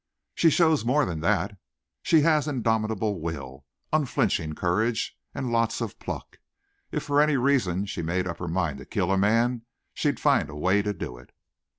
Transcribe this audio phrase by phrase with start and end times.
[0.33, 1.59] "She shows more than that;
[2.01, 6.39] she has indomitable will, unflinching courage, and lots of pluck.
[6.91, 9.61] If, for any reason, she made up her mind to kill a man,
[9.93, 11.31] she'd find a way to do it."